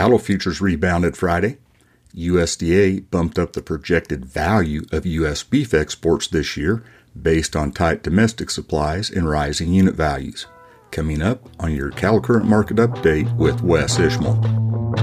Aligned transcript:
Cattle 0.00 0.18
futures 0.18 0.62
rebounded 0.62 1.14
Friday. 1.14 1.58
USDA 2.16 3.10
bumped 3.10 3.38
up 3.38 3.52
the 3.52 3.60
projected 3.60 4.24
value 4.24 4.86
of 4.90 5.04
U.S. 5.04 5.42
beef 5.42 5.74
exports 5.74 6.26
this 6.26 6.56
year 6.56 6.82
based 7.20 7.54
on 7.54 7.70
tight 7.70 8.02
domestic 8.02 8.48
supplies 8.48 9.10
and 9.10 9.28
rising 9.28 9.74
unit 9.74 9.94
values. 9.94 10.46
Coming 10.90 11.20
up 11.20 11.50
on 11.58 11.76
your 11.76 11.90
Cattle 11.90 12.22
Current 12.22 12.46
Market 12.46 12.78
Update 12.78 13.36
with 13.36 13.60
Wes 13.60 13.98
Ishmael. 13.98 14.99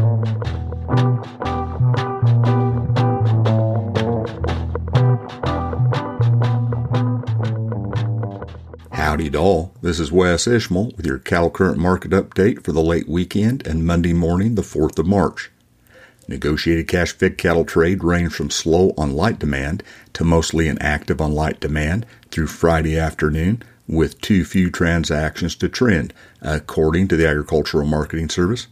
Doll. 9.37 9.71
This 9.83 9.99
is 9.99 10.11
Wes 10.11 10.47
Ishmael 10.47 10.93
with 10.97 11.05
your 11.05 11.19
Cattle 11.19 11.51
Current 11.51 11.77
Market 11.77 12.09
Update 12.09 12.63
for 12.63 12.71
the 12.71 12.81
late 12.81 13.07
weekend 13.07 13.67
and 13.67 13.85
Monday 13.85 14.11
morning, 14.11 14.55
the 14.55 14.63
4th 14.63 14.97
of 14.97 15.05
March. 15.05 15.51
Negotiated 16.27 16.87
cash 16.87 17.11
fed 17.11 17.37
cattle 17.37 17.63
trade 17.63 18.03
ranged 18.03 18.33
from 18.33 18.49
slow 18.49 18.95
on 18.97 19.15
light 19.15 19.37
demand 19.37 19.83
to 20.13 20.23
mostly 20.23 20.67
inactive 20.67 21.21
on 21.21 21.33
light 21.33 21.59
demand 21.59 22.07
through 22.31 22.47
Friday 22.47 22.97
afternoon 22.97 23.61
with 23.87 24.19
too 24.21 24.43
few 24.43 24.71
transactions 24.71 25.53
to 25.57 25.69
trend, 25.69 26.15
according 26.41 27.07
to 27.09 27.15
the 27.15 27.27
Agricultural 27.27 27.85
Marketing 27.85 28.29
Service. 28.29 28.65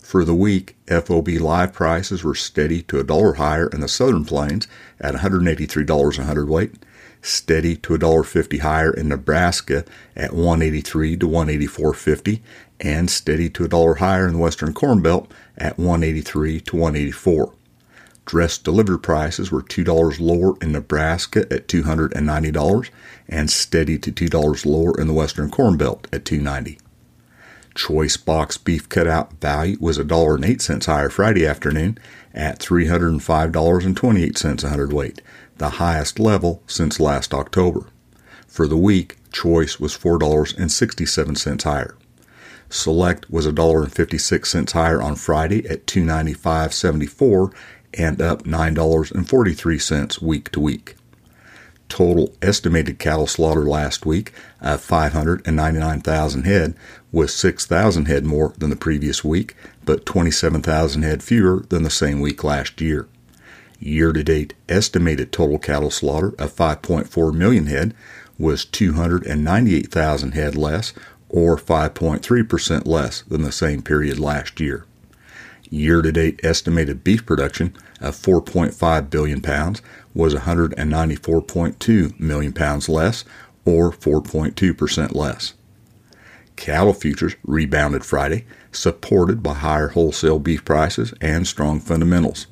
For 0.00 0.24
the 0.24 0.34
week, 0.34 0.74
FOB 0.88 1.28
live 1.28 1.72
prices 1.72 2.24
were 2.24 2.34
steady 2.34 2.82
to 2.82 2.98
a 2.98 3.04
dollar 3.04 3.34
higher 3.34 3.68
in 3.68 3.78
the 3.78 3.86
southern 3.86 4.24
plains 4.24 4.66
at 5.00 5.14
$183 5.14 6.18
a 6.18 6.24
hundredweight 6.24 6.74
steady 7.22 7.76
to 7.76 7.96
$1.50 7.96 8.60
higher 8.60 8.92
in 8.92 9.08
Nebraska 9.08 9.84
at 10.14 10.34
183 10.34 11.16
to 11.16 11.28
184.50 11.28 12.40
and 12.80 13.08
steady 13.08 13.48
to 13.48 13.64
a 13.64 13.68
dollar 13.68 13.94
higher 13.94 14.26
in 14.26 14.34
the 14.34 14.40
western 14.40 14.74
corn 14.74 15.00
belt 15.00 15.32
at 15.56 15.78
183 15.78 16.60
to 16.60 16.76
184. 16.76 17.54
Dress 18.24 18.58
delivered 18.58 18.98
prices 18.98 19.50
were 19.50 19.62
$2 19.62 20.20
lower 20.20 20.54
in 20.60 20.72
Nebraska 20.72 21.40
at 21.52 21.68
$290 21.68 22.90
and 23.28 23.50
steady 23.50 23.98
to 23.98 24.12
$2 24.12 24.66
lower 24.66 25.00
in 25.00 25.06
the 25.06 25.12
western 25.12 25.50
corn 25.50 25.76
belt 25.76 26.06
at 26.12 26.24
290. 26.24 26.78
Choice 27.74 28.16
box 28.16 28.58
beef 28.58 28.88
cutout 28.88 29.32
value 29.40 29.76
was 29.80 29.98
$1.08 29.98 30.84
higher 30.84 31.08
Friday 31.08 31.46
afternoon 31.46 31.98
at 32.34 32.58
$305.28 32.58 34.64
a 34.64 34.68
hundredweight 34.68 35.22
the 35.58 35.70
highest 35.70 36.18
level 36.18 36.62
since 36.66 37.00
last 37.00 37.34
October. 37.34 37.86
For 38.46 38.66
the 38.66 38.76
week, 38.76 39.18
Choice 39.32 39.80
was 39.80 39.96
$4.67 39.96 41.62
higher. 41.62 41.96
Select 42.68 43.30
was 43.30 43.46
$1.56 43.46 44.72
higher 44.72 45.00
on 45.02 45.14
Friday 45.16 45.66
at 45.68 45.86
$295.74 45.86 47.52
and 47.94 48.22
up 48.22 48.44
$9.43 48.44 50.22
week 50.22 50.50
to 50.52 50.60
week. 50.60 50.96
Total 51.88 52.34
estimated 52.40 52.98
cattle 52.98 53.26
slaughter 53.26 53.64
last 53.64 54.06
week 54.06 54.32
of 54.62 54.80
599,000 54.80 56.44
head 56.44 56.74
was 57.10 57.34
6,000 57.34 58.06
head 58.06 58.24
more 58.24 58.54
than 58.56 58.70
the 58.70 58.76
previous 58.76 59.22
week, 59.22 59.54
but 59.84 60.06
27,000 60.06 61.02
head 61.02 61.22
fewer 61.22 61.66
than 61.68 61.82
the 61.82 61.90
same 61.90 62.20
week 62.20 62.42
last 62.42 62.80
year. 62.80 63.06
Year 63.84 64.12
to 64.12 64.22
date 64.22 64.54
estimated 64.68 65.32
total 65.32 65.58
cattle 65.58 65.90
slaughter 65.90 66.28
of 66.38 66.54
5.4 66.54 67.34
million 67.34 67.66
head 67.66 67.94
was 68.38 68.64
298,000 68.64 70.32
head 70.34 70.54
less, 70.54 70.92
or 71.28 71.56
5.3% 71.56 72.86
less 72.86 73.22
than 73.22 73.42
the 73.42 73.50
same 73.50 73.82
period 73.82 74.20
last 74.20 74.60
year. 74.60 74.86
Year 75.68 76.00
to 76.00 76.12
date 76.12 76.38
estimated 76.44 77.02
beef 77.02 77.26
production 77.26 77.74
of 78.00 78.14
4.5 78.14 79.10
billion 79.10 79.40
pounds 79.40 79.82
was 80.14 80.36
194.2 80.36 82.20
million 82.20 82.52
pounds 82.52 82.88
less, 82.88 83.24
or 83.64 83.90
4.2% 83.90 85.12
less. 85.12 85.54
Cattle 86.54 86.94
futures 86.94 87.34
rebounded 87.42 88.04
Friday, 88.04 88.46
supported 88.70 89.42
by 89.42 89.54
higher 89.54 89.88
wholesale 89.88 90.38
beef 90.38 90.64
prices 90.64 91.12
and 91.20 91.48
strong 91.48 91.80
fundamentals. 91.80 92.46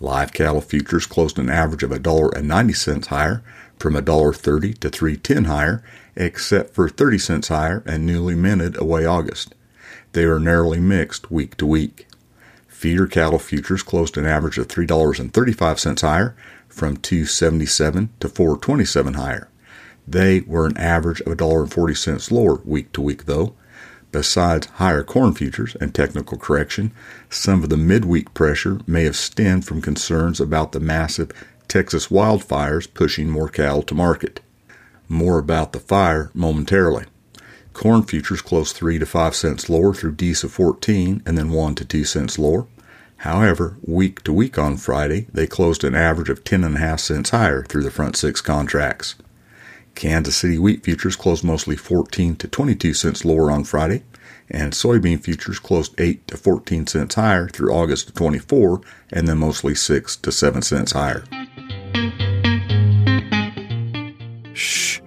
Live 0.00 0.32
cattle 0.32 0.60
futures 0.60 1.06
closed 1.06 1.38
an 1.38 1.50
average 1.50 1.82
of 1.82 1.90
$1.90 1.90 3.06
higher 3.06 3.42
from 3.78 3.94
$1.30 3.94 4.78
to 4.78 4.90
3.10 4.90 5.46
higher, 5.46 5.82
except 6.14 6.72
for 6.72 6.88
30 6.88 7.18
cents 7.18 7.48
higher 7.48 7.82
and 7.84 8.06
newly 8.06 8.36
minted 8.36 8.80
away 8.80 9.04
August. 9.04 9.54
They 10.12 10.24
are 10.24 10.38
narrowly 10.38 10.78
mixed 10.80 11.30
week 11.32 11.56
to 11.56 11.66
week. 11.66 12.06
Feeder 12.68 13.08
cattle 13.08 13.40
futures 13.40 13.82
closed 13.82 14.16
an 14.16 14.24
average 14.24 14.56
of 14.56 14.68
$3.35 14.68 16.00
higher 16.00 16.36
from 16.68 16.96
277 16.96 18.10
to 18.20 18.28
427 18.28 19.14
higher. 19.14 19.48
They 20.06 20.40
were 20.40 20.66
an 20.66 20.76
average 20.76 21.20
of 21.22 21.36
$1.40 21.36 22.30
lower 22.30 22.60
week 22.64 22.92
to 22.92 23.00
week 23.00 23.24
though, 23.24 23.54
Besides 24.10 24.66
higher 24.66 25.02
corn 25.02 25.34
futures 25.34 25.76
and 25.80 25.94
technical 25.94 26.38
correction, 26.38 26.92
some 27.28 27.62
of 27.62 27.68
the 27.68 27.76
midweek 27.76 28.32
pressure 28.32 28.80
may 28.86 29.04
have 29.04 29.16
stemmed 29.16 29.66
from 29.66 29.82
concerns 29.82 30.40
about 30.40 30.72
the 30.72 30.80
massive 30.80 31.30
Texas 31.68 32.08
wildfires 32.08 32.92
pushing 32.92 33.28
more 33.28 33.48
cattle 33.48 33.82
to 33.82 33.94
market. 33.94 34.40
More 35.08 35.38
about 35.38 35.72
the 35.72 35.80
fire 35.80 36.30
momentarily. 36.32 37.04
Corn 37.74 38.02
futures 38.02 38.40
closed 38.42 38.74
3 38.74 38.98
to 38.98 39.06
5 39.06 39.36
cents 39.36 39.68
lower 39.68 39.92
through 39.92 40.14
D's 40.14 40.42
of 40.42 40.52
14 40.52 41.22
and 41.26 41.36
then 41.36 41.50
1 41.50 41.74
to 41.76 41.84
2 41.84 42.04
cents 42.04 42.38
lower. 42.38 42.66
However, 43.18 43.76
week 43.82 44.22
to 44.24 44.32
week 44.32 44.58
on 44.58 44.76
Friday, 44.76 45.26
they 45.32 45.46
closed 45.46 45.84
an 45.84 45.94
average 45.94 46.30
of 46.30 46.44
10.5 46.44 47.00
cents 47.00 47.30
higher 47.30 47.62
through 47.62 47.82
the 47.82 47.90
front 47.90 48.16
six 48.16 48.40
contracts. 48.40 49.16
Kansas 49.98 50.36
City 50.36 50.58
wheat 50.58 50.84
futures 50.84 51.16
closed 51.16 51.42
mostly 51.42 51.74
14 51.74 52.36
to 52.36 52.46
22 52.46 52.94
cents 52.94 53.24
lower 53.24 53.50
on 53.50 53.64
Friday, 53.64 54.04
and 54.48 54.72
soybean 54.72 55.20
futures 55.20 55.58
closed 55.58 55.92
8 56.00 56.24
to 56.28 56.36
14 56.36 56.86
cents 56.86 57.16
higher 57.16 57.48
through 57.48 57.72
August 57.72 58.14
24, 58.14 58.80
and 59.10 59.26
then 59.26 59.38
mostly 59.38 59.74
6 59.74 60.16
to 60.18 60.30
7 60.30 60.62
cents 60.62 60.92
higher. 60.92 61.24
Shh, 64.52 65.00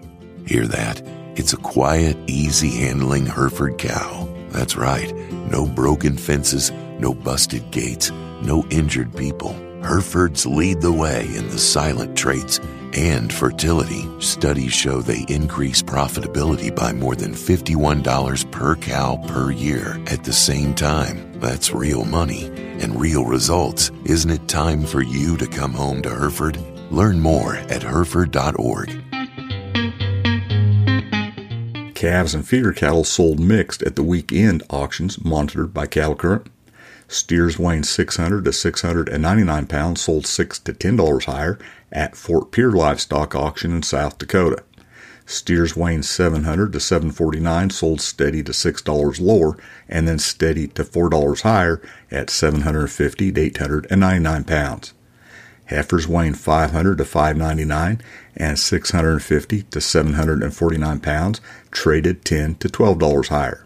hear 0.46 0.68
that? 0.68 1.02
It's 1.38 1.53
a 1.53 1.58
quiet, 1.58 2.18
easy 2.28 2.72
handling 2.72 3.25
Hereford 3.25 3.78
cow. 3.78 4.28
That's 4.50 4.75
right, 4.75 5.16
no 5.50 5.66
broken 5.66 6.18
fences, 6.18 6.72
no 7.00 7.13
busted 7.13 7.72
gates, 7.72 8.12
no 8.41 8.66
injured 8.69 9.16
people. 9.16 9.53
Herefords 9.84 10.46
lead 10.46 10.81
the 10.81 10.91
way 10.91 11.28
in 11.34 11.47
the 11.47 11.59
silent 11.59 12.18
traits 12.18 12.59
and 12.94 13.31
fertility. 13.31 14.07
Studies 14.19 14.74
show 14.74 15.02
they 15.02 15.25
increase 15.28 15.81
profitability 15.81 16.75
by 16.75 16.94
more 16.94 17.16
than 17.16 17.34
$51 17.34 18.52
per 18.52 18.75
cow 18.75 19.18
per 19.28 19.52
year. 19.52 20.02
At 20.07 20.24
the 20.24 20.34
same 20.34 20.74
time, 20.74 21.40
that's 21.40 21.74
real 21.74 22.06
money 22.06 22.46
and 22.81 23.00
real 23.00 23.25
results. 23.25 23.91
Isn't 24.06 24.31
it 24.31 24.47
time 24.47 24.85
for 24.85 25.02
you 25.02 25.38
to 25.38 25.47
come 25.47 25.74
home 25.74 26.02
to 26.03 26.09
Hereford? 26.09 26.57
Learn 26.91 27.19
more 27.19 27.56
at 27.56 27.84
Hereford.org. 27.84 29.02
Calves 31.96 32.34
and 32.34 32.47
feeder 32.47 32.73
cattle 32.73 33.03
sold 33.03 33.40
mixed 33.40 33.84
at 33.84 33.96
the 33.96 34.02
weekend 34.02 34.63
auctions 34.72 35.23
monitored 35.23 35.72
by 35.73 35.85
Cattle 35.85 36.16
Current. 36.16 36.47
Steers 37.08 37.59
weighing 37.59 37.84
600 37.84 38.46
to 38.46 38.52
699 38.52 39.68
pounds 39.68 40.02
sold 40.02 40.25
6 40.25 40.59
to 40.59 40.73
$10 40.73 41.25
higher 41.25 41.59
at 41.91 42.16
Fort 42.16 42.52
Pierre 42.52 42.72
Livestock 42.72 43.35
Auction 43.35 43.75
in 43.75 43.84
South 43.84 44.18
Dakota. 44.18 44.63
Steers 45.25 45.76
weighing 45.76 46.03
700 46.03 46.73
to 46.73 46.79
749 46.79 47.70
sold 47.70 48.02
steady 48.02 48.43
to 48.43 48.52
$6 48.52 49.22
lower 49.22 49.58
and 49.88 50.08
then 50.08 50.20
steady 50.20 50.67
to 50.67 50.84
$4 50.84 51.41
higher 51.41 51.82
at 52.09 52.29
750 52.29 53.32
to 53.32 53.41
899 53.41 54.43
pounds. 54.43 54.93
Heifers 55.66 56.05
weighing 56.08 56.34
500 56.34 56.97
to 56.97 57.05
599 57.05 58.02
and 58.35 58.59
650 58.59 59.61
to 59.64 59.79
749 59.79 60.99
pounds 60.99 61.41
traded 61.72 62.26
10 62.26 62.55
to 62.55 62.67
$12 62.67 63.28
higher. 63.29 63.66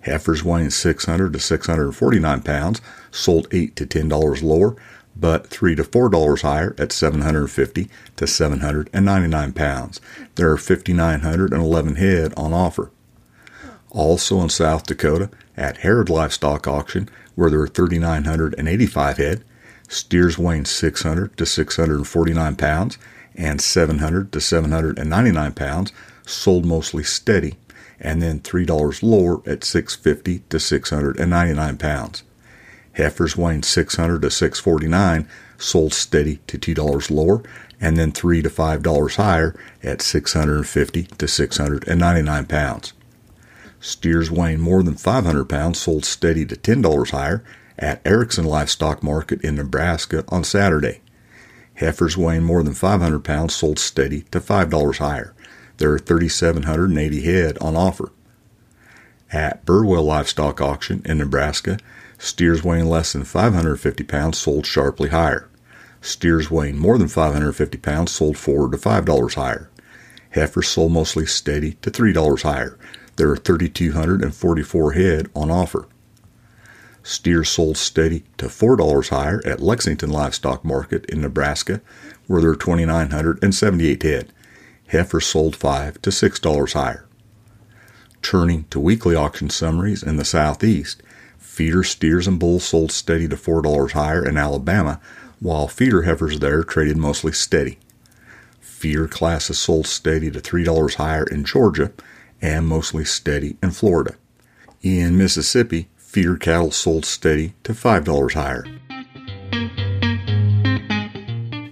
Heifers 0.00 0.42
weighing 0.42 0.70
600 0.70 1.32
to 1.32 1.38
649 1.38 2.40
pounds 2.42 2.80
sold 3.10 3.48
8 3.50 3.76
to 3.76 3.86
$10 3.86 4.42
lower, 4.42 4.76
but 5.18 5.46
3 5.46 5.74
to 5.76 5.84
$4 5.84 6.42
higher 6.42 6.74
at 6.78 6.92
750 6.92 7.88
to 8.16 8.26
799 8.26 9.52
pounds. 9.52 10.00
There 10.34 10.50
are 10.50 10.58
5,911 10.58 11.96
head 11.96 12.34
on 12.36 12.52
offer. 12.52 12.90
Also 13.90 14.40
in 14.40 14.50
South 14.50 14.84
Dakota, 14.84 15.30
at 15.56 15.78
Herreid 15.78 16.10
Livestock 16.10 16.66
Auction, 16.66 17.08
where 17.34 17.48
there 17.48 17.60
are 17.60 17.68
3,985 17.68 19.16
head, 19.16 19.44
steers 19.88 20.36
weighing 20.36 20.64
600 20.64 21.36
to 21.36 21.46
649 21.46 22.56
pounds 22.56 22.98
and 23.34 23.60
700 23.60 24.32
to 24.32 24.40
799 24.40 25.52
pounds 25.52 25.92
sold 26.26 26.66
mostly 26.66 27.04
steady 27.04 27.54
and 28.00 28.20
then 28.20 28.40
$3 28.40 29.02
lower 29.02 29.40
at 29.48 29.64
650 29.64 30.40
to 30.50 30.60
699 30.60 31.78
pounds. 31.78 32.22
Heifers 32.96 33.36
weighing 33.36 33.62
600 33.62 34.22
to 34.22 34.30
649 34.30 35.28
sold 35.58 35.92
steady 35.92 36.40
to 36.46 36.58
$2 36.58 37.10
lower 37.10 37.42
and 37.78 37.98
then 37.98 38.10
3 38.10 38.40
to 38.40 38.48
$5 38.48 39.16
higher 39.16 39.54
at 39.82 40.00
650 40.00 41.02
to 41.02 41.28
699 41.28 42.46
pounds. 42.46 42.92
Steers 43.80 44.30
weighing 44.30 44.60
more 44.60 44.82
than 44.82 44.96
500 44.96 45.44
pounds 45.44 45.78
sold 45.78 46.06
steady 46.06 46.46
to 46.46 46.56
$10 46.56 47.10
higher 47.10 47.44
at 47.78 48.00
Ericson 48.06 48.46
Livestock 48.46 49.02
Market 49.02 49.42
in 49.42 49.56
Nebraska 49.56 50.24
on 50.28 50.42
Saturday. 50.42 51.02
Heifers 51.74 52.16
weighing 52.16 52.44
more 52.44 52.62
than 52.62 52.72
500 52.72 53.22
pounds 53.22 53.54
sold 53.54 53.78
steady 53.78 54.22
to 54.30 54.40
$5 54.40 54.96
higher. 54.96 55.34
There 55.76 55.92
are 55.92 55.98
3,780 55.98 57.20
head 57.20 57.58
on 57.60 57.76
offer. 57.76 58.10
At 59.30 59.66
Burwell 59.66 60.04
Livestock 60.04 60.62
Auction 60.62 61.02
in 61.04 61.18
Nebraska, 61.18 61.78
steers 62.18 62.62
weighing 62.64 62.86
less 62.86 63.12
than 63.12 63.24
550 63.24 64.04
pounds 64.04 64.38
sold 64.38 64.66
sharply 64.66 65.10
higher. 65.10 65.48
Steers 66.00 66.50
weighing 66.50 66.78
more 66.78 66.98
than 66.98 67.08
550 67.08 67.78
pounds 67.78 68.12
sold 68.12 68.38
4 68.38 68.70
to 68.70 68.76
$5 68.76 69.34
higher. 69.34 69.70
Heifers 70.30 70.68
sold 70.68 70.92
mostly 70.92 71.26
steady 71.26 71.72
to 71.82 71.90
$3 71.90 72.42
higher. 72.42 72.78
There 73.16 73.30
are 73.30 73.36
3,244 73.36 74.92
head 74.92 75.30
on 75.34 75.50
offer. 75.50 75.86
Steers 77.02 77.48
sold 77.48 77.76
steady 77.76 78.24
to 78.36 78.46
$4 78.46 79.08
higher 79.08 79.40
at 79.46 79.60
Lexington 79.60 80.10
Livestock 80.10 80.64
Market 80.64 81.06
in 81.06 81.20
Nebraska, 81.20 81.80
where 82.26 82.40
there 82.40 82.50
are 82.50 82.56
2,978 82.56 84.02
head. 84.02 84.32
Heifers 84.88 85.26
sold 85.26 85.56
5 85.56 86.02
to 86.02 86.10
$6 86.10 86.72
higher. 86.72 87.06
Turning 88.22 88.64
to 88.70 88.80
weekly 88.80 89.14
auction 89.14 89.48
summaries 89.50 90.02
in 90.02 90.16
the 90.16 90.24
southeast, 90.24 91.02
feeder 91.38 91.82
steers 91.82 92.26
and 92.26 92.38
bulls 92.38 92.64
sold 92.64 92.92
steady 92.92 93.28
to 93.28 93.36
$4 93.36 93.92
higher 93.92 94.26
in 94.26 94.36
Alabama, 94.36 95.00
while 95.40 95.68
feeder 95.68 96.02
heifers 96.02 96.38
there 96.40 96.62
traded 96.62 96.96
mostly 96.96 97.32
steady. 97.32 97.78
Feeder 98.60 99.08
classes 99.08 99.58
sold 99.58 99.86
steady 99.86 100.30
to 100.30 100.40
$3 100.40 100.94
higher 100.94 101.24
in 101.24 101.44
Georgia 101.44 101.92
and 102.42 102.66
mostly 102.66 103.04
steady 103.04 103.56
in 103.62 103.70
Florida. 103.70 104.14
In 104.82 105.16
Mississippi, 105.16 105.88
feeder 105.96 106.36
cattle 106.36 106.70
sold 106.70 107.04
steady 107.04 107.54
to 107.64 107.72
$5 107.72 108.32
higher. 108.34 108.64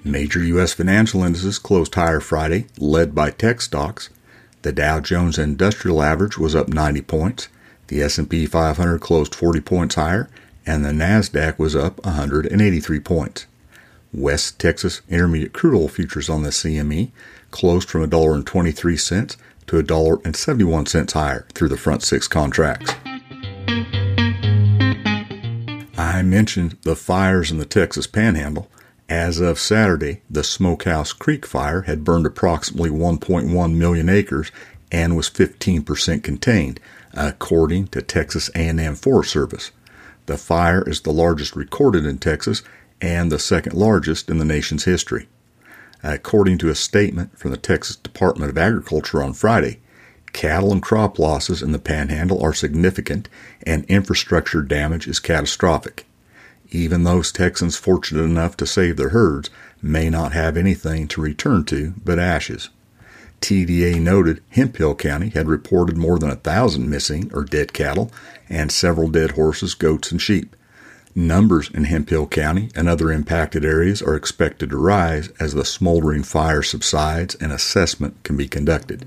Major 0.02 0.42
U.S. 0.44 0.72
financial 0.72 1.22
indices 1.22 1.58
closed 1.58 1.94
higher 1.94 2.20
Friday, 2.20 2.66
led 2.78 3.14
by 3.14 3.30
tech 3.30 3.60
stocks. 3.60 4.10
The 4.62 4.72
Dow 4.72 5.00
Jones 5.00 5.38
Industrial 5.38 6.02
Average 6.02 6.38
was 6.38 6.54
up 6.54 6.68
90 6.68 7.02
points. 7.02 7.48
The 7.88 8.02
S&P 8.02 8.46
500 8.46 9.00
closed 9.00 9.34
40 9.34 9.60
points 9.60 9.94
higher, 9.96 10.28
and 10.66 10.84
the 10.84 10.90
Nasdaq 10.90 11.58
was 11.58 11.76
up 11.76 12.04
183 12.04 13.00
points. 13.00 13.46
West 14.12 14.58
Texas 14.58 15.02
Intermediate 15.08 15.52
crude 15.52 15.74
oil 15.74 15.88
futures 15.88 16.28
on 16.28 16.42
the 16.42 16.50
CME 16.50 17.10
closed 17.50 17.88
from 17.88 18.08
$1.23 18.08 19.36
to 19.66 19.82
$1.71 19.82 21.12
higher 21.12 21.46
through 21.54 21.68
the 21.68 21.76
front 21.76 22.02
six 22.02 22.28
contracts. 22.28 22.94
I 25.96 26.22
mentioned 26.22 26.78
the 26.82 26.96
fires 26.96 27.50
in 27.50 27.58
the 27.58 27.64
Texas 27.64 28.06
Panhandle. 28.06 28.70
As 29.08 29.40
of 29.40 29.58
Saturday, 29.58 30.22
the 30.30 30.44
Smokehouse 30.44 31.12
Creek 31.12 31.44
fire 31.44 31.82
had 31.82 32.04
burned 32.04 32.26
approximately 32.26 32.90
1.1 32.90 33.74
million 33.74 34.08
acres 34.08 34.50
and 34.90 35.16
was 35.16 35.28
15% 35.28 36.22
contained, 36.22 36.80
according 37.14 37.88
to 37.88 38.02
Texas 38.02 38.50
A&M 38.54 38.94
Forest 38.94 39.30
Service. 39.30 39.70
The 40.26 40.36
fire 40.36 40.88
is 40.88 41.02
the 41.02 41.12
largest 41.12 41.54
recorded 41.54 42.06
in 42.06 42.18
Texas 42.18 42.62
and 43.00 43.30
the 43.30 43.38
second 43.38 43.74
largest 43.74 44.30
in 44.30 44.38
the 44.38 44.44
nation's 44.44 44.84
history. 44.84 45.28
According 46.02 46.58
to 46.58 46.68
a 46.68 46.74
statement 46.74 47.38
from 47.38 47.50
the 47.50 47.56
Texas 47.56 47.96
Department 47.96 48.50
of 48.50 48.58
Agriculture 48.58 49.22
on 49.22 49.32
Friday, 49.32 49.80
cattle 50.32 50.72
and 50.72 50.82
crop 50.82 51.18
losses 51.18 51.62
in 51.62 51.72
the 51.72 51.78
panhandle 51.78 52.42
are 52.42 52.52
significant 52.52 53.28
and 53.66 53.84
infrastructure 53.86 54.62
damage 54.62 55.06
is 55.06 55.20
catastrophic. 55.20 56.06
Even 56.70 57.04
those 57.04 57.30
Texans 57.30 57.76
fortunate 57.76 58.22
enough 58.24 58.56
to 58.56 58.66
save 58.66 58.96
their 58.96 59.10
herds 59.10 59.48
may 59.80 60.10
not 60.10 60.32
have 60.32 60.56
anything 60.56 61.06
to 61.08 61.20
return 61.20 61.64
to 61.64 61.94
but 62.02 62.18
ashes. 62.18 62.70
TDA 63.44 64.00
noted 64.00 64.42
Hemphill 64.48 64.94
County 64.94 65.28
had 65.28 65.48
reported 65.48 65.98
more 65.98 66.18
than 66.18 66.30
a 66.30 66.36
thousand 66.36 66.88
missing 66.88 67.30
or 67.34 67.44
dead 67.44 67.74
cattle 67.74 68.10
and 68.48 68.72
several 68.72 69.10
dead 69.10 69.32
horses, 69.32 69.74
goats, 69.74 70.10
and 70.10 70.22
sheep. 70.22 70.56
Numbers 71.14 71.68
in 71.74 71.84
Hemphill 71.84 72.26
County 72.26 72.70
and 72.74 72.88
other 72.88 73.12
impacted 73.12 73.62
areas 73.62 74.00
are 74.00 74.16
expected 74.16 74.70
to 74.70 74.78
rise 74.78 75.28
as 75.38 75.52
the 75.52 75.66
smoldering 75.66 76.22
fire 76.22 76.62
subsides 76.62 77.34
and 77.34 77.52
assessment 77.52 78.16
can 78.22 78.38
be 78.38 78.48
conducted. 78.48 79.06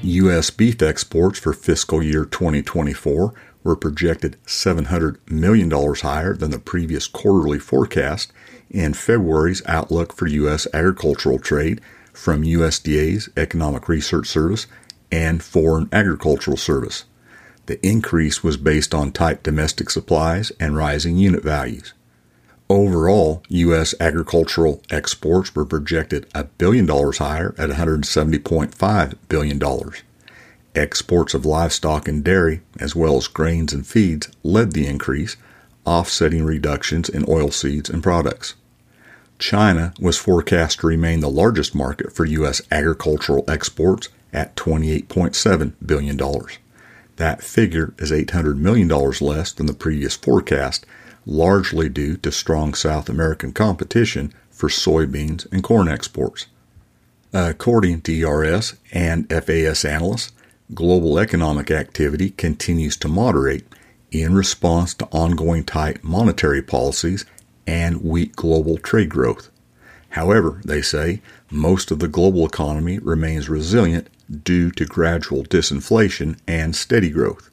U.S. 0.00 0.48
beef 0.48 0.80
exports 0.80 1.38
for 1.38 1.52
fiscal 1.52 2.02
year 2.02 2.24
2024 2.24 3.34
were 3.64 3.76
projected 3.76 4.36
$700 4.46 5.18
million 5.30 5.70
higher 5.70 6.34
than 6.34 6.50
the 6.50 6.58
previous 6.58 7.06
quarterly 7.06 7.58
forecast 7.58 8.32
in 8.70 8.94
February's 8.94 9.62
outlook 9.66 10.12
for 10.12 10.26
U.S. 10.26 10.66
agricultural 10.72 11.38
trade 11.38 11.80
from 12.12 12.42
USDA's 12.42 13.28
Economic 13.36 13.88
Research 13.88 14.26
Service 14.28 14.66
and 15.10 15.42
Foreign 15.42 15.88
Agricultural 15.92 16.56
Service. 16.56 17.04
The 17.66 17.84
increase 17.86 18.42
was 18.42 18.56
based 18.56 18.94
on 18.94 19.12
tight 19.12 19.42
domestic 19.42 19.90
supplies 19.90 20.50
and 20.58 20.76
rising 20.76 21.16
unit 21.16 21.44
values. 21.44 21.92
Overall, 22.68 23.42
U.S. 23.48 23.94
agricultural 24.00 24.82
exports 24.90 25.54
were 25.54 25.66
projected 25.66 26.26
a 26.34 26.44
billion 26.44 26.86
dollars 26.86 27.18
higher 27.18 27.54
at 27.58 27.70
$170.5 27.70 29.14
billion. 29.28 29.60
Exports 30.74 31.34
of 31.34 31.44
livestock 31.44 32.08
and 32.08 32.24
dairy, 32.24 32.62
as 32.80 32.96
well 32.96 33.16
as 33.16 33.28
grains 33.28 33.72
and 33.72 33.86
feeds, 33.86 34.28
led 34.42 34.72
the 34.72 34.86
increase, 34.86 35.36
offsetting 35.84 36.44
reductions 36.44 37.08
in 37.08 37.24
oilseeds 37.24 37.90
and 37.90 38.02
products. 38.02 38.54
China 39.38 39.92
was 40.00 40.16
forecast 40.16 40.80
to 40.80 40.86
remain 40.86 41.20
the 41.20 41.28
largest 41.28 41.74
market 41.74 42.12
for 42.12 42.24
U.S. 42.24 42.62
agricultural 42.70 43.44
exports 43.48 44.08
at 44.32 44.56
$28.7 44.56 45.72
billion. 45.84 46.18
That 47.16 47.42
figure 47.42 47.92
is 47.98 48.10
$800 48.10 48.56
million 48.56 48.88
less 48.88 49.52
than 49.52 49.66
the 49.66 49.74
previous 49.74 50.16
forecast, 50.16 50.86
largely 51.26 51.88
due 51.88 52.16
to 52.18 52.32
strong 52.32 52.72
South 52.72 53.08
American 53.08 53.52
competition 53.52 54.32
for 54.50 54.68
soybeans 54.68 55.50
and 55.52 55.62
corn 55.62 55.88
exports. 55.88 56.46
According 57.32 58.02
to 58.02 58.22
ERS 58.22 58.74
and 58.92 59.28
FAS 59.28 59.84
analysts, 59.84 60.32
global 60.74 61.18
economic 61.18 61.70
activity 61.70 62.30
continues 62.30 62.96
to 62.96 63.08
moderate 63.08 63.66
in 64.10 64.34
response 64.34 64.94
to 64.94 65.06
ongoing 65.06 65.64
tight 65.64 66.02
monetary 66.04 66.62
policies 66.62 67.24
and 67.66 68.02
weak 68.02 68.36
global 68.36 68.78
trade 68.78 69.08
growth. 69.08 69.50
However, 70.10 70.60
they 70.64 70.82
say 70.82 71.22
most 71.50 71.90
of 71.90 71.98
the 71.98 72.08
global 72.08 72.46
economy 72.46 72.98
remains 72.98 73.48
resilient 73.48 74.08
due 74.44 74.70
to 74.72 74.84
gradual 74.84 75.44
disinflation 75.44 76.38
and 76.46 76.76
steady 76.76 77.10
growth. 77.10 77.50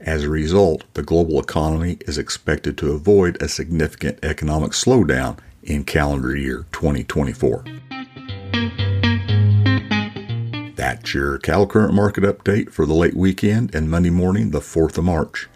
As 0.00 0.24
a 0.24 0.30
result, 0.30 0.84
the 0.94 1.02
global 1.02 1.38
economy 1.38 1.98
is 2.06 2.18
expected 2.18 2.76
to 2.78 2.92
avoid 2.92 3.40
a 3.40 3.48
significant 3.48 4.18
economic 4.22 4.72
slowdown 4.72 5.38
in 5.62 5.84
calendar 5.84 6.36
year 6.36 6.66
2024. 6.72 7.64
That's 10.92 11.14
your 11.14 11.38
cattle 11.38 11.66
current 11.66 11.94
market 11.94 12.22
update 12.22 12.70
for 12.70 12.84
the 12.84 12.92
late 12.92 13.16
weekend 13.16 13.74
and 13.74 13.90
Monday 13.90 14.10
morning, 14.10 14.50
the 14.50 14.60
4th 14.60 14.98
of 14.98 15.04
March. 15.04 15.48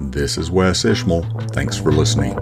This 0.00 0.36
is 0.36 0.50
Wes 0.50 0.84
Ishmael. 0.84 1.22
Thanks 1.52 1.76
for 1.76 1.92
listening. 1.92 2.36